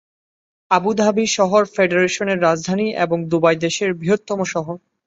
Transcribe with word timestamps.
Abu 0.71 0.91
Dhabi 0.95 1.25
শহর 1.37 1.61
ফেডারেশনের 1.73 2.41
রাজধানী 2.41 2.87
এবং 3.03 3.17
দুবাই 3.31 3.55
দেশের 3.65 3.89
বৃহত্তম 3.93 4.39
শহর। 4.53 4.75